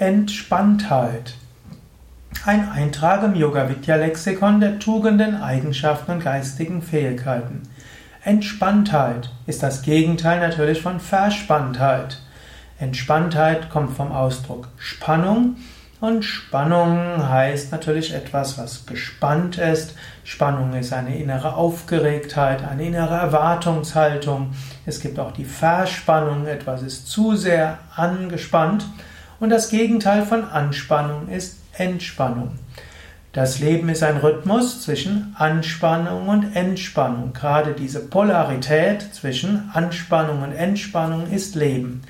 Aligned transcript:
Entspanntheit. 0.00 1.34
Ein 2.46 2.70
Eintrag 2.70 3.24
im 3.24 3.34
Yoga 3.34 3.68
Vidya 3.68 3.96
Lexikon 3.96 4.60
der 4.60 4.78
Tugenden, 4.78 5.42
Eigenschaften 5.42 6.12
und 6.12 6.22
geistigen 6.22 6.82
Fähigkeiten. 6.82 7.64
Entspanntheit 8.22 9.30
ist 9.48 9.64
das 9.64 9.82
Gegenteil 9.82 10.38
natürlich 10.38 10.82
von 10.82 11.00
Verspanntheit. 11.00 12.20
Entspanntheit 12.78 13.70
kommt 13.70 13.96
vom 13.96 14.12
Ausdruck 14.12 14.68
Spannung 14.76 15.56
und 16.00 16.24
Spannung 16.24 17.28
heißt 17.28 17.72
natürlich 17.72 18.14
etwas, 18.14 18.56
was 18.56 18.86
gespannt 18.86 19.58
ist. 19.58 19.96
Spannung 20.22 20.74
ist 20.74 20.92
eine 20.92 21.18
innere 21.18 21.54
Aufgeregtheit, 21.54 22.62
eine 22.62 22.84
innere 22.84 23.16
Erwartungshaltung. 23.16 24.54
Es 24.86 25.00
gibt 25.00 25.18
auch 25.18 25.32
die 25.32 25.44
Verspannung, 25.44 26.46
etwas 26.46 26.82
ist 26.82 27.08
zu 27.08 27.34
sehr 27.34 27.78
angespannt. 27.96 28.86
Und 29.40 29.50
das 29.50 29.70
Gegenteil 29.70 30.24
von 30.26 30.44
Anspannung 30.44 31.28
ist 31.28 31.58
Entspannung. 31.72 32.58
Das 33.32 33.60
Leben 33.60 33.88
ist 33.88 34.02
ein 34.02 34.16
Rhythmus 34.16 34.82
zwischen 34.82 35.34
Anspannung 35.38 36.28
und 36.28 36.56
Entspannung. 36.56 37.32
Gerade 37.34 37.72
diese 37.72 38.00
Polarität 38.00 39.14
zwischen 39.14 39.70
Anspannung 39.72 40.42
und 40.42 40.52
Entspannung 40.52 41.30
ist 41.30 41.54
Leben. 41.54 42.02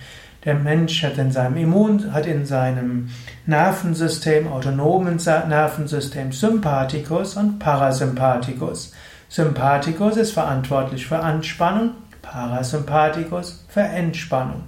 Der 0.45 0.55
Mensch 0.55 1.03
hat 1.03 1.19
in 1.19 1.33
seinem 1.33 1.57
Immun, 1.57 2.15
hat 2.15 2.25
in 2.25 2.47
seinem 2.47 3.11
Nervensystem, 3.45 4.47
autonomen 4.47 5.17
Nervensystem 5.17 6.33
Sympathikus 6.33 7.37
und 7.37 7.59
Parasympathikus. 7.59 8.95
Sympathikus 9.29 10.17
ist 10.17 10.33
verantwortlich 10.33 11.07
für 11.07 11.19
Anspannung, 11.19 11.91
Parasympathikus 12.23 13.65
für 13.69 13.83
Entspannung. 13.83 14.63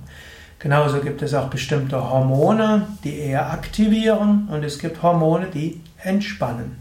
Genauso 0.60 1.00
gibt 1.00 1.22
es 1.22 1.32
auch 1.32 1.48
bestimmte 1.48 2.10
Hormone, 2.10 2.86
die 3.02 3.18
eher 3.18 3.50
aktivieren 3.50 4.46
und 4.52 4.62
es 4.62 4.78
gibt 4.78 5.02
Hormone, 5.02 5.46
die 5.46 5.80
entspannen. 6.02 6.76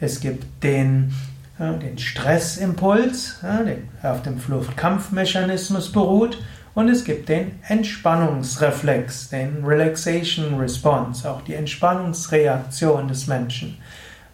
Es 0.00 0.20
gibt 0.20 0.46
den, 0.62 1.12
äh, 1.58 1.78
den 1.78 1.98
Stressimpuls, 1.98 3.40
der 3.42 4.12
auf 4.12 4.22
dem 4.22 4.38
Fluchtkampfmechanismus 4.38 5.92
beruht 5.92 6.42
und 6.74 6.88
es 6.88 7.04
gibt 7.04 7.28
den 7.28 7.58
Entspannungsreflex, 7.68 9.28
den 9.28 9.62
Relaxation 9.62 10.58
Response, 10.58 11.30
auch 11.30 11.42
die 11.42 11.54
Entspannungsreaktion 11.54 13.08
des 13.08 13.26
Menschen. 13.26 13.76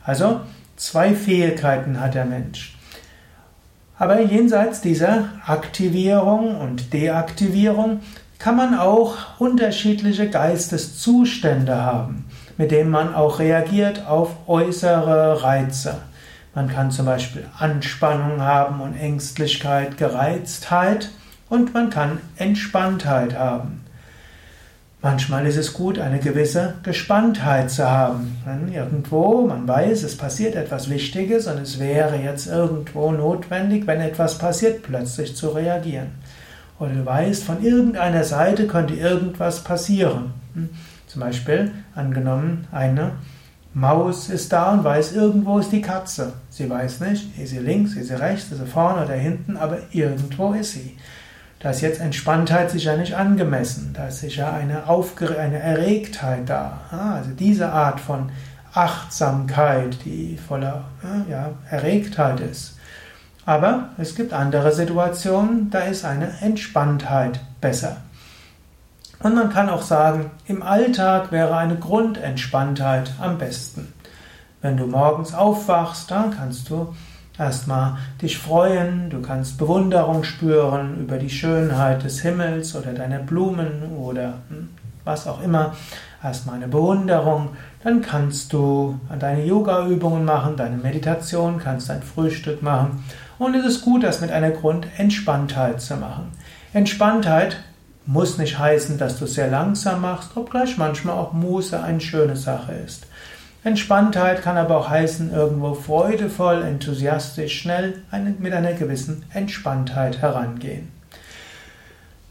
Also 0.05 0.43
zwei 0.77 1.17
Fähigkeiten 1.17 1.99
hat 1.99 2.15
der 2.15 2.27
Mensch. 2.27 2.79
Aber 3.99 4.21
jenseits 4.21 4.81
dieser 4.81 5.31
Aktivierung 5.47 6.61
und 6.61 6.93
Deaktivierung 6.93 8.01
kann 8.45 8.57
man 8.57 8.79
auch 8.79 9.17
unterschiedliche 9.39 10.29
Geisteszustände 10.29 11.81
haben, 11.81 12.27
mit 12.59 12.73
denen 12.73 12.91
man 12.91 13.15
auch 13.15 13.39
reagiert 13.39 14.07
auf 14.07 14.33
äußere 14.47 15.43
Reize. 15.43 15.97
Man 16.55 16.69
kann 16.69 16.91
zum 16.91 17.07
Beispiel 17.07 17.47
Anspannung 17.59 18.43
haben 18.43 18.83
und 18.83 18.97
Ängstlichkeit, 18.97 19.97
Gereiztheit 19.97 21.09
und 21.49 21.73
man 21.73 21.89
kann 21.89 22.21
Entspanntheit 22.37 23.35
haben. 23.39 23.83
Manchmal 25.01 25.47
ist 25.47 25.57
es 25.57 25.73
gut, 25.73 25.99
eine 25.99 26.19
gewisse 26.19 26.75
Gespanntheit 26.83 27.71
zu 27.71 27.91
haben. 27.91 28.37
Irgendwo, 28.71 29.47
man 29.47 29.67
weiß, 29.67 30.03
es 30.03 30.19
passiert 30.19 30.55
etwas 30.55 30.91
Wichtiges 30.91 31.47
und 31.47 31.63
es 31.63 31.79
wäre 31.79 32.17
jetzt 32.17 32.47
irgendwo 32.47 33.11
notwendig, 33.11 33.87
wenn 33.87 34.03
etwas 34.03 34.37
passiert, 34.37 34.83
plötzlich 34.83 35.35
zu 35.35 35.49
reagieren. 35.49 36.13
Oder 36.79 36.93
du 36.93 37.07
weißt, 37.07 37.45
von 37.45 37.63
irgendeiner 37.63 38.25
Seite 38.25 38.67
könnte 38.67 38.95
irgendwas 38.95 39.63
passieren. 39.63 40.35
Hm? 40.55 40.71
Zum 41.07 41.21
Beispiel, 41.21 41.71
angenommen, 41.95 42.67
eine 42.73 43.13
Maus 43.73 44.29
ist 44.29 44.53
da 44.53 44.73
und 44.73 44.85
weiß, 44.85 45.13
irgendwo 45.13 45.59
ist 45.59 45.73
die 45.73 45.83
Katze. 45.83 46.33
Sie 46.49 46.71
weiß 46.71 47.01
nicht, 47.01 47.39
ist 47.39 47.51
sie 47.51 47.59
links, 47.59 47.95
ist 47.95 48.09
sie 48.09 48.21
rechts, 48.21 48.51
ist 48.53 48.59
sie 48.59 48.67
vorne 48.67 49.05
oder 49.05 49.15
hinten, 49.15 49.57
aber 49.57 49.79
irgendwo 49.91 50.53
ist 50.53 50.73
sie. 50.73 50.97
Da 51.59 51.71
ist 51.71 51.81
jetzt 51.81 52.01
Entspanntheit 52.01 52.71
sicher 52.71 52.97
nicht 52.97 53.15
angemessen. 53.15 53.93
Da 53.95 54.09
ist 54.09 54.21
sicher 54.21 54.53
eine, 54.53 54.89
Aufger 54.89 55.39
eine 55.39 55.59
Erregtheit 55.59 56.49
da. 56.49 56.83
Ah, 56.91 57.15
also 57.15 57.31
diese 57.31 57.71
Art 57.71 58.01
von 58.01 58.31
Achtsamkeit, 58.75 59.97
die 60.05 60.37
voller 60.37 60.85
ja, 61.31 61.53
Erregtheit 61.71 62.41
ist. 62.41 62.77
Aber 63.47 63.91
es 63.99 64.15
gibt 64.15 64.33
andere 64.33 64.73
Situationen, 64.73 65.71
da 65.71 65.81
ist 65.81 66.05
eine 66.05 66.29
Entspanntheit 66.41 67.41
besser. 67.61 67.99
Und 69.21 69.35
man 69.35 69.51
kann 69.51 69.69
auch 69.69 69.83
sagen, 69.83 70.31
im 70.47 70.63
Alltag 70.63 71.31
wäre 71.31 71.57
eine 71.57 71.77
Grundentspanntheit 71.77 73.13
am 73.21 73.39
besten. 73.39 73.93
Wenn 74.61 74.77
du 74.77 74.87
morgens 74.87 75.35
aufwachst, 75.35 76.11
dann 76.11 76.31
kannst 76.31 76.71
du 76.71 76.95
erstmal 77.39 77.99
dich 78.21 78.39
freuen, 78.39 79.11
du 79.11 79.21
kannst 79.21 79.59
Bewunderung 79.59 80.25
spüren 80.25 80.99
über 81.01 81.19
die 81.19 81.31
Schönheit 81.31 82.03
des 82.05 82.21
Himmels 82.21 82.75
oder 82.75 82.93
deiner 82.93 83.19
Blumen 83.19 83.95
oder 83.97 84.35
hm, 84.49 84.71
was 85.05 85.27
auch 85.27 85.43
immer. 85.43 85.75
Erstmal 86.23 86.57
eine 86.57 86.69
Bewunderung, 86.69 87.51
dann 87.83 88.01
kannst 88.01 88.55
du 88.55 88.99
deine 89.19 89.45
Yoga-Übungen 89.45 90.25
machen, 90.25 90.57
deine 90.57 90.79
Meditation, 90.79 91.59
kannst 91.59 91.91
dein 91.91 92.03
Frühstück 92.03 92.63
machen 92.63 93.05
und 93.39 93.55
es 93.55 93.65
ist 93.65 93.83
gut, 93.83 94.03
das 94.03 94.21
mit 94.21 94.31
einer 94.31 94.51
Grundentspanntheit 94.51 95.81
zu 95.81 95.97
machen. 95.97 96.33
Entspanntheit 96.73 97.59
muss 98.07 98.39
nicht 98.39 98.59
heißen, 98.59 98.99
dass 98.99 99.19
du 99.19 99.25
es 99.25 99.35
sehr 99.35 99.49
langsam 99.49 100.03
machst, 100.03 100.37
obgleich 100.37 100.77
manchmal 100.77 101.17
auch 101.17 101.33
Muße 101.33 101.83
eine 101.83 102.01
schöne 102.01 102.37
Sache 102.37 102.73
ist. 102.73 103.07
Entspanntheit 103.65 104.43
kann 104.43 104.59
aber 104.59 104.77
auch 104.77 104.91
heißen, 104.91 105.33
irgendwo 105.33 105.73
freudevoll, 105.73 106.63
enthusiastisch, 106.63 107.61
schnell 107.61 108.03
mit 108.39 108.53
einer 108.53 108.75
gewissen 108.75 109.25
Entspanntheit 109.33 110.21
herangehen. 110.21 110.93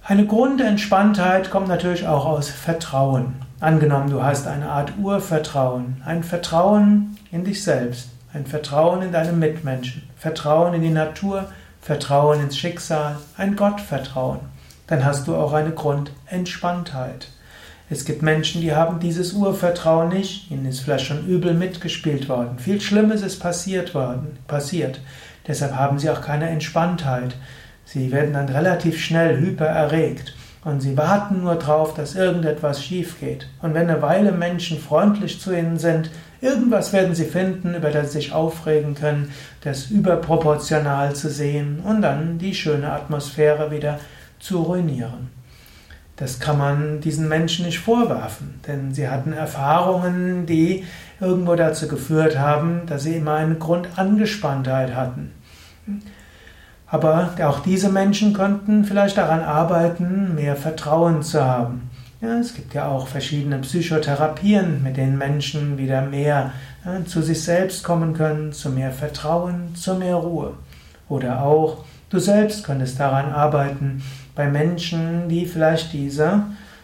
Eine 0.06 0.28
Grundentspanntheit 0.28 1.50
kommt 1.50 1.70
natürlich 1.70 2.06
auch 2.06 2.26
aus 2.26 2.50
Vertrauen. 2.50 3.36
Angenommen, 3.60 4.12
du 4.12 4.22
hast 4.22 4.46
eine 4.46 4.70
Art 4.70 4.94
Urvertrauen, 5.02 6.04
ein 6.06 6.24
Vertrauen 6.24 7.18
in 7.32 7.46
dich 7.46 7.64
selbst. 7.64 8.10
Ein 8.36 8.48
Vertrauen 8.48 9.04
in 9.04 9.12
deine 9.12 9.32
Mitmenschen, 9.32 10.10
Vertrauen 10.18 10.74
in 10.74 10.82
die 10.82 10.90
Natur, 10.90 11.46
Vertrauen 11.82 12.42
ins 12.42 12.58
Schicksal, 12.58 13.18
ein 13.38 13.56
Gottvertrauen. 13.56 14.40
Dann 14.88 15.06
hast 15.06 15.28
du 15.28 15.36
auch 15.36 15.54
eine 15.54 15.70
Grundentspanntheit. 15.70 17.28
Es 17.92 18.06
gibt 18.06 18.24
Menschen, 18.24 18.62
die 18.62 18.74
haben 18.74 19.00
dieses 19.00 19.34
Urvertrauen 19.34 20.10
nicht, 20.10 20.50
ihnen 20.50 20.66
ist 20.66 20.80
vielleicht 20.80 21.06
schon 21.06 21.28
übel 21.28 21.54
mitgespielt 21.54 22.28
worden. 22.28 22.58
Viel 22.58 22.82
Schlimmes 22.82 23.22
ist 23.22 23.40
passiert 23.40 23.94
worden, 23.94 24.40
passiert. 24.48 25.00
Deshalb 25.48 25.76
haben 25.76 26.00
sie 26.00 26.10
auch 26.10 26.22
keine 26.22 26.50
Entspanntheit. 26.50 27.36
Sie 27.86 28.12
werden 28.12 28.34
dann 28.34 28.50
relativ 28.50 29.00
schnell 29.00 29.40
hypererregt 29.40 30.34
und 30.64 30.82
sie 30.82 30.98
warten 30.98 31.42
nur 31.42 31.54
darauf, 31.56 31.94
dass 31.94 32.16
irgendetwas 32.16 32.84
schief 32.84 33.20
geht. 33.20 33.48
Und 33.62 33.76
wenn 33.76 33.92
eine 33.92 34.02
Weile 34.02 34.32
Menschen 34.32 34.80
freundlich 34.80 35.40
zu 35.40 35.56
ihnen 35.56 35.78
sind, 35.78 36.10
Irgendwas 36.44 36.92
werden 36.92 37.16
sie 37.16 37.24
finden, 37.24 37.74
über 37.74 37.90
das 37.90 38.12
sie 38.12 38.20
sich 38.20 38.34
aufregen 38.34 38.96
können, 38.96 39.32
das 39.62 39.86
überproportional 39.86 41.16
zu 41.16 41.30
sehen 41.30 41.80
und 41.80 42.02
dann 42.02 42.38
die 42.38 42.54
schöne 42.54 42.92
Atmosphäre 42.92 43.72
wieder 43.72 43.98
zu 44.40 44.62
ruinieren. 44.62 45.30
Das 46.18 46.42
kann 46.42 46.58
man 46.58 47.00
diesen 47.00 47.30
Menschen 47.30 47.66
nicht 47.66 47.80
vorwerfen, 47.80 48.60
denn 48.68 48.94
sie 48.94 49.08
hatten 49.08 49.32
Erfahrungen, 49.32 50.46
die 50.46 50.84
irgendwo 51.22 51.56
dazu 51.56 51.88
geführt 51.88 52.38
haben, 52.38 52.82
dass 52.88 53.04
sie 53.04 53.16
immer 53.16 53.36
eine 53.36 53.56
Grundangespanntheit 53.56 54.94
hatten. 54.94 55.32
Aber 56.88 57.30
auch 57.42 57.62
diese 57.62 57.88
Menschen 57.88 58.34
könnten 58.34 58.84
vielleicht 58.84 59.16
daran 59.16 59.40
arbeiten, 59.40 60.36
mehr 60.36 60.58
Vertrauen 60.58 61.24
zu 61.24 61.42
haben. 61.42 61.90
Ja, 62.24 62.40
es 62.40 62.54
gibt 62.54 62.74
ja 62.74 62.88
auch 62.88 63.08
verschiedene 63.08 63.58
Psychotherapien, 63.58 64.82
mit 64.82 64.96
denen 64.96 65.18
Menschen 65.18 65.78
wieder 65.78 66.02
mehr 66.04 66.54
ja, 66.86 67.04
zu 67.04 67.22
sich 67.22 67.44
selbst 67.44 67.84
kommen 67.84 68.14
können, 68.14 68.54
zu 68.54 68.70
mehr 68.70 68.92
Vertrauen, 68.92 69.76
zu 69.76 69.96
mehr 69.96 70.16
Ruhe. 70.16 70.54
Oder 71.10 71.44
auch 71.44 71.84
du 72.10 72.20
selbst 72.20 72.64
könntest 72.64 72.98
daran 72.98 73.34
arbeiten, 73.34 74.02
bei 74.36 74.48
Menschen, 74.50 75.28
die 75.28 75.46
vielleicht 75.46 75.92
diese 75.92 76.44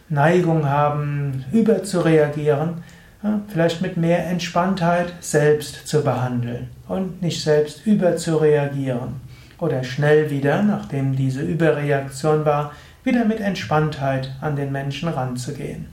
Neigung 0.10 0.68
haben, 0.68 1.46
überzureagieren, 1.54 2.84
ja, 3.24 3.40
vielleicht 3.48 3.82
mit 3.82 3.96
mehr 3.96 4.28
Entspanntheit 4.28 5.14
selbst 5.22 5.88
zu 5.88 6.04
behandeln 6.04 6.68
und 6.90 7.22
nicht 7.22 7.42
selbst 7.42 7.88
überzureagieren. 7.88 9.22
Oder 9.58 9.86
schnell 9.86 10.30
wieder, 10.32 10.64
nachdem 10.64 11.16
diese 11.16 11.42
Überreaktion 11.42 12.44
war, 12.44 12.74
wieder 13.10 13.26
mit 13.26 13.40
Entspanntheit 13.40 14.36
an 14.40 14.56
den 14.56 14.72
Menschen 14.72 15.10
ranzugehen. 15.10 15.88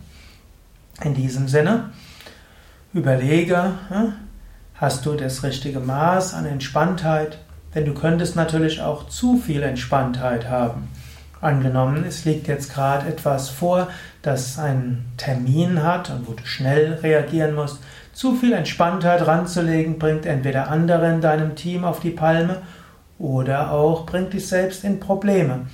In 1.02 1.14
diesem 1.14 1.48
Sinne, 1.48 1.90
überlege, 2.92 3.72
hast 4.74 5.06
du 5.06 5.14
das 5.14 5.42
richtige 5.42 5.80
Maß 5.80 6.34
an 6.34 6.44
Entspanntheit? 6.44 7.38
Denn 7.74 7.86
du 7.86 7.94
könntest 7.94 8.36
natürlich 8.36 8.82
auch 8.82 9.08
zu 9.08 9.38
viel 9.38 9.62
Entspanntheit 9.62 10.50
haben. 10.50 10.88
Angenommen, 11.40 12.04
es 12.06 12.26
liegt 12.26 12.48
jetzt 12.48 12.74
gerade 12.74 13.08
etwas 13.08 13.48
vor, 13.48 13.88
das 14.20 14.58
einen 14.58 15.06
Termin 15.16 15.82
hat 15.82 16.10
und 16.10 16.28
wo 16.28 16.32
du 16.32 16.44
schnell 16.44 16.94
reagieren 17.02 17.54
musst. 17.54 17.78
Zu 18.12 18.34
viel 18.34 18.52
Entspanntheit 18.52 19.26
ranzulegen 19.26 19.98
bringt 19.98 20.26
entweder 20.26 20.70
andere 20.70 21.10
in 21.14 21.22
deinem 21.22 21.56
Team 21.56 21.84
auf 21.84 22.00
die 22.00 22.10
Palme 22.10 22.60
oder 23.18 23.70
auch 23.70 24.04
bringt 24.04 24.34
dich 24.34 24.46
selbst 24.46 24.84
in 24.84 25.00
Probleme. 25.00 25.66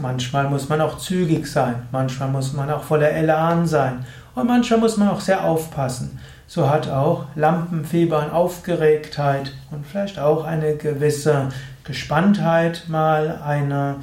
Manchmal 0.00 0.48
muss 0.48 0.68
man 0.68 0.80
auch 0.80 0.98
zügig 0.98 1.46
sein, 1.46 1.86
manchmal 1.92 2.28
muss 2.28 2.52
man 2.52 2.70
auch 2.70 2.82
voller 2.82 3.10
Elan 3.10 3.66
sein 3.66 4.04
und 4.34 4.46
manchmal 4.46 4.80
muss 4.80 4.96
man 4.96 5.08
auch 5.08 5.20
sehr 5.20 5.44
aufpassen. 5.44 6.18
So 6.46 6.68
hat 6.68 6.88
auch 6.88 7.26
Lampenfieber 7.34 8.18
und 8.24 8.32
Aufgeregtheit 8.32 9.52
und 9.70 9.86
vielleicht 9.86 10.18
auch 10.18 10.44
eine 10.44 10.76
gewisse 10.76 11.50
Gespanntheit 11.84 12.84
mal 12.88 13.40
eine 13.44 13.96